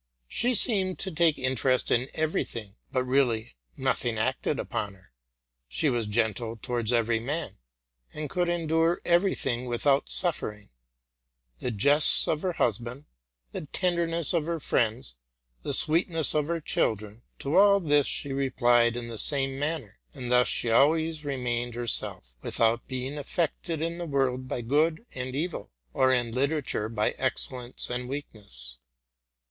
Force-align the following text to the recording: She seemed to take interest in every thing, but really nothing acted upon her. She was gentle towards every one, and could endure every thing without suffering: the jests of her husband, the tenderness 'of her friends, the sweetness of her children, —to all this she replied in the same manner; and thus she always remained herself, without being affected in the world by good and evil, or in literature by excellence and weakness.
She 0.27 0.55
seemed 0.55 0.97
to 0.97 1.11
take 1.11 1.37
interest 1.37 1.91
in 1.91 2.09
every 2.15 2.43
thing, 2.43 2.73
but 2.91 3.03
really 3.03 3.53
nothing 3.77 4.17
acted 4.17 4.57
upon 4.57 4.95
her. 4.95 5.11
She 5.67 5.91
was 5.91 6.07
gentle 6.07 6.57
towards 6.57 6.91
every 6.91 7.19
one, 7.23 7.59
and 8.11 8.27
could 8.27 8.49
endure 8.49 8.99
every 9.05 9.35
thing 9.35 9.67
without 9.67 10.09
suffering: 10.09 10.69
the 11.59 11.69
jests 11.69 12.27
of 12.27 12.41
her 12.41 12.53
husband, 12.53 13.05
the 13.51 13.67
tenderness 13.67 14.33
'of 14.33 14.47
her 14.47 14.59
friends, 14.59 15.17
the 15.61 15.71
sweetness 15.71 16.33
of 16.33 16.47
her 16.47 16.59
children, 16.61 17.21
—to 17.37 17.55
all 17.55 17.79
this 17.79 18.07
she 18.07 18.33
replied 18.33 18.97
in 18.97 19.07
the 19.07 19.19
same 19.19 19.59
manner; 19.59 19.99
and 20.15 20.31
thus 20.31 20.47
she 20.47 20.71
always 20.71 21.23
remained 21.23 21.75
herself, 21.75 22.33
without 22.41 22.87
being 22.87 23.19
affected 23.19 23.83
in 23.83 23.99
the 23.99 24.07
world 24.07 24.47
by 24.47 24.61
good 24.61 25.05
and 25.13 25.35
evil, 25.35 25.69
or 25.93 26.11
in 26.11 26.31
literature 26.31 26.89
by 26.89 27.11
excellence 27.19 27.87
and 27.91 28.09
weakness. 28.09 28.79